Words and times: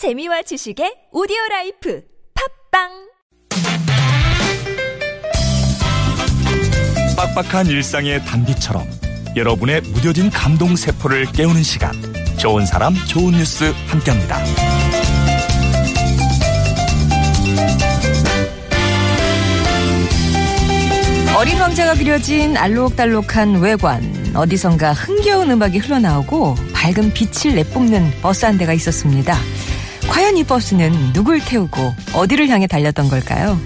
재미와 0.00 0.40
지식의 0.40 1.12
오디오 1.12 1.36
라이프 1.50 2.00
팟빵 2.72 2.88
빡빡한 7.14 7.66
일상의 7.66 8.24
단비처럼 8.24 8.82
여러분의 9.36 9.82
무뎌진 9.82 10.30
감동 10.30 10.74
세포를 10.74 11.26
깨우는 11.32 11.62
시간 11.62 11.92
좋은 12.38 12.64
사람 12.64 12.94
좋은 13.08 13.32
뉴스 13.32 13.74
함께합니다. 13.88 14.38
어린 21.36 21.60
왕자가 21.60 21.92
그려진 21.96 22.56
알록달록한 22.56 23.60
외관 23.60 24.32
어디선가 24.34 24.94
흥겨운 24.94 25.50
음악이 25.50 25.76
흘러나오고 25.76 26.54
밝은 26.72 27.12
빛을 27.12 27.54
내뿜는 27.56 28.12
버스 28.22 28.46
한 28.46 28.56
대가 28.56 28.72
있었습니다. 28.72 29.36
과연 30.10 30.36
이 30.36 30.44
버스는 30.44 31.12
누굴 31.12 31.40
태우고 31.40 31.94
어디를 32.12 32.48
향해 32.48 32.66
달렸던 32.66 33.08
걸까요? 33.08 33.58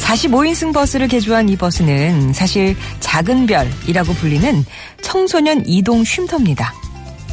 45인승 0.00 0.72
버스를 0.72 1.06
개조한 1.06 1.48
이 1.50 1.56
버스는 1.56 2.32
사실 2.32 2.74
작은 2.98 3.46
별이라고 3.46 4.12
불리는 4.14 4.64
청소년 5.02 5.62
이동 5.66 6.02
쉼터입니다. 6.02 6.72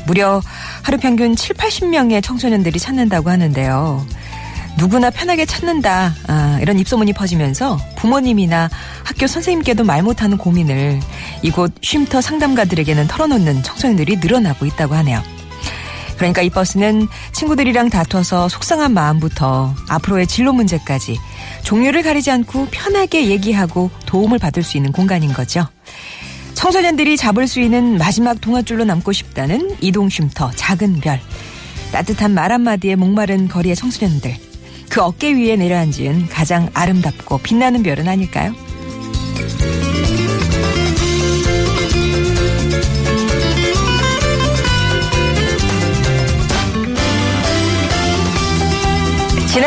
무려 0.06 0.42
하루 0.84 0.98
평균 0.98 1.36
7, 1.36 1.56
80명의 1.56 2.22
청소년들이 2.22 2.80
찾는다고 2.80 3.30
하는데요. 3.30 4.06
누구나 4.78 5.10
편하게 5.10 5.46
찾는다 5.46 6.14
아, 6.28 6.60
이런 6.62 6.78
입소문이 6.78 7.14
퍼지면서 7.14 7.80
부모님이나 7.96 8.70
학교 9.04 9.26
선생님께도 9.26 9.84
말 9.84 10.04
못하는 10.04 10.38
고민을 10.38 11.00
이곳 11.42 11.74
쉼터 11.82 12.22
상담가들에게는 12.22 13.08
털어놓는 13.08 13.64
청소년들이 13.64 14.18
늘어나고 14.18 14.66
있다고 14.66 14.94
하네요. 14.96 15.24
그러니까 16.18 16.42
이 16.42 16.50
버스는 16.50 17.08
친구들이랑 17.32 17.90
다퉈서 17.90 18.50
속상한 18.50 18.94
마음부터 18.94 19.74
앞으로의 19.88 20.28
진로 20.28 20.52
문제까지 20.52 21.18
종류를 21.64 22.02
가리지 22.04 22.32
않고 22.32 22.68
편하게 22.72 23.28
얘기하고 23.28 23.90
도움을 24.06 24.40
받을 24.40 24.64
수 24.64 24.78
있는 24.78 24.92
공간인 24.92 25.32
거죠. 25.32 25.68
청소년들이 26.56 27.18
잡을 27.18 27.48
수 27.48 27.60
있는 27.60 27.98
마지막 28.00 28.42
동화줄로 28.42 28.84
남고 28.84 29.14
싶다는 29.14 29.78
이동 29.80 30.10
쉼터 30.10 30.52
작은 30.56 31.02
별. 31.02 31.20
따뜻한 31.92 32.34
말 32.34 32.52
한마디에 32.52 32.96
목마른 32.96 33.48
거리의 33.48 33.76
청소년들. 33.76 34.36
그 34.90 35.02
어깨 35.02 35.34
위에 35.34 35.56
내려앉은 35.56 36.30
가장 36.30 36.70
아름답고 36.74 37.40
빛나는 37.40 37.84
별은 37.84 38.08
아닐까요? 38.08 38.56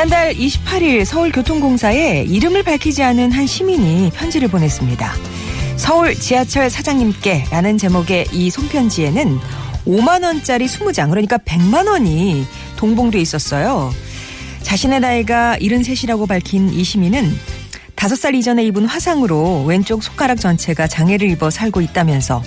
지난달 0.00 0.32
28일 0.32 1.04
서울교통공사에 1.04 2.22
이름을 2.22 2.62
밝히지 2.62 3.02
않은 3.02 3.32
한 3.32 3.46
시민이 3.46 4.12
편지를 4.14 4.48
보냈습니다. 4.48 5.12
서울 5.76 6.14
지하철 6.14 6.70
사장님께 6.70 7.44
라는 7.50 7.76
제목의 7.76 8.28
이 8.32 8.48
손편지에는 8.48 9.38
5만원짜리 9.86 10.64
20장, 10.64 11.10
그러니까 11.10 11.36
100만원이 11.36 12.46
동봉돼 12.76 13.20
있었어요. 13.20 13.92
자신의 14.62 15.00
나이가 15.00 15.58
73이라고 15.60 16.26
밝힌 16.26 16.72
이 16.72 16.82
시민은 16.82 17.30
5살 17.96 18.34
이전에 18.36 18.64
입은 18.64 18.86
화상으로 18.86 19.64
왼쪽 19.64 20.02
손가락 20.02 20.40
전체가 20.40 20.86
장애를 20.86 21.28
입어 21.28 21.50
살고 21.50 21.82
있다면서 21.82 22.42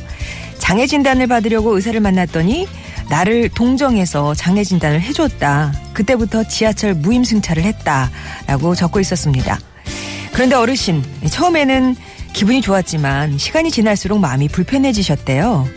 장애 0.58 0.88
진단을 0.88 1.28
받으려고 1.28 1.76
의사를 1.76 2.00
만났더니 2.00 2.68
나를 3.10 3.50
동정해서 3.50 4.34
장애 4.34 4.64
진단을 4.64 5.02
해줬다. 5.02 5.74
그때부터 5.94 6.44
지하철 6.48 6.94
무임승차를 6.94 7.64
했다라고 7.64 8.76
적고 8.76 9.00
있었습니다. 9.00 9.60
그런데 10.34 10.56
어르신 10.56 11.04
처음에는 11.30 11.96
기분이 12.34 12.62
좋았지만 12.62 13.38
시간이 13.38 13.70
지날수록 13.70 14.20
마음이 14.20 14.48
불편해지셨대요. 14.48 15.68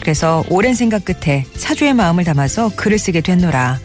그래서 0.00 0.42
오랜 0.48 0.74
생각 0.74 1.04
끝에 1.04 1.44
사주의 1.54 1.92
마음을 1.92 2.24
담아서 2.24 2.70
글을 2.74 2.98
쓰게 2.98 3.20
됐노라. 3.20 3.78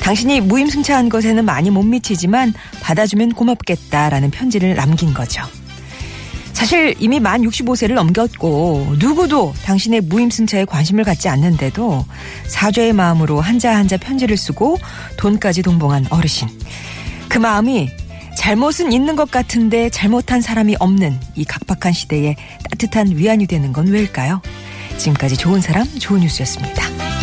당신이 0.00 0.40
무임승차한 0.40 1.10
것에는 1.10 1.44
많이 1.44 1.70
못 1.70 1.82
미치지만 1.82 2.54
받아주면 2.80 3.32
고맙겠다라는 3.32 4.30
편지를 4.30 4.74
남긴 4.74 5.12
거죠. 5.12 5.42
사실 6.54 6.94
이미 6.98 7.20
만 7.20 7.42
65세를 7.42 7.94
넘겼고 7.94 8.94
누구도 8.98 9.52
당신의 9.64 10.00
무임승차에 10.02 10.64
관심을 10.64 11.04
갖지 11.04 11.28
않는데도 11.28 12.06
사죄의 12.46 12.94
마음으로 12.94 13.40
한자 13.40 13.74
한자 13.76 13.98
편지를 13.98 14.36
쓰고 14.36 14.78
돈까지 15.18 15.62
동봉한 15.62 16.06
어르신. 16.08 16.48
그 17.28 17.38
마음이 17.38 17.90
잘못은 18.36 18.92
있는 18.92 19.16
것 19.16 19.30
같은데 19.30 19.90
잘못한 19.90 20.40
사람이 20.40 20.76
없는 20.78 21.18
이 21.34 21.44
각박한 21.44 21.92
시대에 21.92 22.36
따뜻한 22.70 23.16
위안이 23.16 23.46
되는 23.46 23.72
건 23.72 23.88
왜일까요? 23.88 24.40
지금까지 24.96 25.36
좋은 25.36 25.60
사람, 25.60 25.86
좋은 25.98 26.20
뉴스였습니다. 26.20 27.13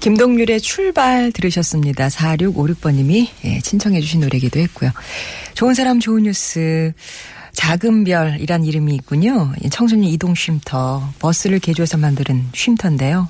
김동률의 0.00 0.60
출발 0.62 1.30
들으셨습니다. 1.30 2.08
4656번님이 2.08 3.28
예, 3.44 3.60
친청해 3.60 4.00
주신 4.00 4.20
노래기도 4.20 4.58
했고요. 4.60 4.90
좋은 5.54 5.74
사람 5.74 6.00
좋은 6.00 6.22
뉴스 6.22 6.92
작은 7.52 8.04
별이란 8.04 8.64
이름이 8.64 8.94
있군요. 8.94 9.52
청소년 9.70 10.04
이동 10.04 10.34
쉼터 10.34 11.12
버스를 11.18 11.58
개조해서 11.58 11.98
만드는 11.98 12.46
쉼터인데요. 12.54 13.28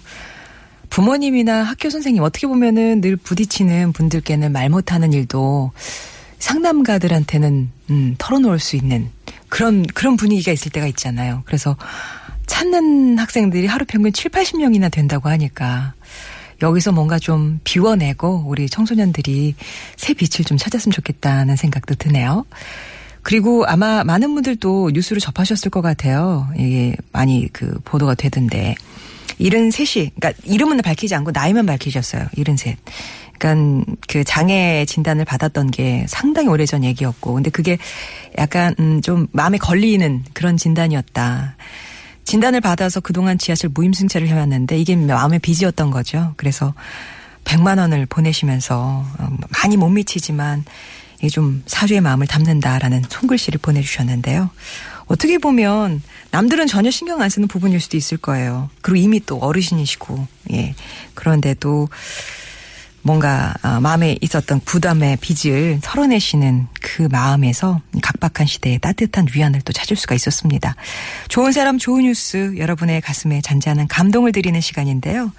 부모님이나 0.91 1.63
학교 1.63 1.91
선생님 1.91 2.23
어떻게 2.23 2.47
보면은 2.47 3.01
늘 3.01 3.17
부딪히는 3.17 3.93
분들께는 3.93 4.53
말 4.53 4.69
못하는 4.69 5.13
일도 5.13 5.73
상담가들한테는 6.39 7.71
음, 7.91 8.15
털어놓을 8.19 8.59
수 8.59 8.77
있는 8.77 9.11
그런 9.49 9.85
그런 9.87 10.17
분위기가 10.17 10.53
있을 10.53 10.71
때가 10.71 10.87
있잖아요. 10.89 11.43
그래서 11.47 11.77
찾는 12.47 13.19
학생들이 13.19 13.67
하루 13.67 13.85
평균 13.87 14.13
7, 14.13 14.31
80명이나 14.31 14.91
된다고 14.91 15.29
하니까 15.29 15.95
여기서 16.63 16.93
뭔가 16.93 17.19
좀 17.19 17.61
비워내고 17.65 18.45
우리 18.47 18.69
청소년들이 18.69 19.55
새 19.97 20.15
빛을 20.15 20.45
좀 20.45 20.57
찾았으면 20.59 20.93
좋겠다는 20.93 21.57
생각도 21.57 21.95
드네요. 21.95 22.45
그리고 23.23 23.65
아마 23.67 24.03
많은 24.05 24.35
분들도 24.35 24.91
뉴스를 24.95 25.21
접하셨을 25.21 25.71
것 25.71 25.83
같아요. 25.83 26.49
이게 26.57 26.97
많이 27.13 27.49
그 27.53 27.79
보도가 27.85 28.15
되던데. 28.15 28.75
73이, 29.39 30.11
그러니까 30.15 30.33
이름은 30.45 30.79
밝히지 30.79 31.15
않고 31.15 31.31
나이만 31.33 31.67
밝히셨어요. 31.67 32.27
73. 32.37 32.77
그러니까 33.39 33.93
그 34.07 34.23
장애 34.25 34.85
진단을 34.87 35.25
받았던 35.25 35.71
게 35.71 36.05
상당히 36.09 36.49
오래전 36.49 36.85
얘기였고. 36.85 37.35
근데 37.35 37.51
그게 37.51 37.79
약간 38.39 38.75
음 38.79 39.01
좀 39.03 39.27
마음에 39.33 39.57
걸리는 39.57 40.25
그런 40.35 40.59
진단이었다. 40.59 41.57
진단을 42.31 42.61
받아서 42.61 43.01
그동안 43.01 43.39
지하철 43.39 43.71
무임승차를 43.75 44.29
해왔는데 44.29 44.79
이게 44.79 44.95
마음의 44.95 45.41
빚이었던 45.41 45.91
거죠. 45.91 46.33
그래서 46.37 46.75
100만 47.43 47.81
원을 47.81 48.07
보내시면서 48.07 49.05
어, 49.19 49.37
많이 49.61 49.77
못 49.77 49.89
미치지만 49.89 50.65
이게 51.19 51.29
좀 51.29 51.65
사주의 51.67 52.01
마음을 52.01 52.29
담는다라는 52.29 53.03
손글씨를 53.09 53.59
보내주셨는데요. 53.61 54.49
어떻게 55.07 55.39
보면 55.39 56.03
남들은 56.31 56.69
전혀 56.69 56.93
신경 56.93 57.21
안 57.21 57.31
쓰는 57.31 57.49
부분일 57.49 57.81
수도 57.81 57.97
있을 57.97 58.17
거예요. 58.17 58.71
그리고 58.81 59.05
이미 59.05 59.19
또 59.27 59.39
어르신이시고, 59.39 60.29
예. 60.53 60.77
그런데도 61.15 61.89
뭔가 63.03 63.55
어, 63.63 63.81
마음에 63.81 64.17
있었던 64.21 64.61
부담의 64.61 65.19
빚을 65.21 65.81
털어내시는 65.83 66.69
그 66.81 67.09
마음에서 67.11 67.81
각박한 68.03 68.47
시대에 68.47 68.79
따뜻한 68.79 69.27
위안을 69.35 69.63
또 69.63 69.73
찾을 69.73 69.97
수가 69.97 70.15
있었습니다. 70.15 70.75
좋은 71.29 71.53
사람 71.53 71.79
좋은 71.79 72.03
뉴스 72.03 72.55
여러분의 72.57 73.01
가슴에 73.01 73.41
잔잔한 73.41 73.89
감동을 73.89 74.33
드리는 74.33 74.61
시간인데요. 74.61 75.33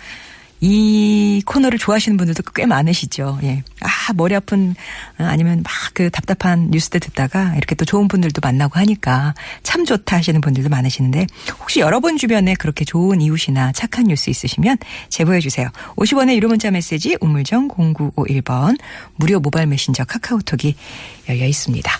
이 0.63 1.41
코너를 1.45 1.79
좋아하시는 1.79 2.17
분들도 2.17 2.43
꽤 2.53 2.67
많으시죠. 2.67 3.39
예. 3.43 3.63
아, 3.81 3.89
머리 4.13 4.35
아픈, 4.35 4.75
어, 5.19 5.23
아니면 5.23 5.63
막 5.63 5.81
그 5.93 6.09
답답한 6.09 6.69
뉴스들 6.71 6.99
듣다가 6.99 7.53
이렇게 7.55 7.75
또 7.75 7.85
좋은 7.85 8.07
분들도 8.07 8.39
만나고 8.41 8.79
하니까 8.79 9.33
참 9.63 9.85
좋다 9.85 10.17
하시는 10.17 10.39
분들도 10.41 10.69
많으시는데 10.69 11.27
혹시 11.59 11.79
여러분 11.79 12.17
주변에 12.17 12.53
그렇게 12.55 12.85
좋은 12.85 13.21
이웃이나 13.21 13.71
착한 13.73 14.05
뉴스 14.05 14.29
있으시면 14.29 14.77
제보해 15.09 15.39
주세요. 15.39 15.69
50원의 15.97 16.35
유료 16.35 16.47
문자 16.47 16.71
메시지 16.71 17.17
우물정 17.19 17.69
0951번 17.69 18.77
무료 19.15 19.39
모바일 19.39 19.67
메신저 19.67 20.05
카카오톡이 20.05 20.75
열려 21.29 21.45
있습니다. 21.45 21.91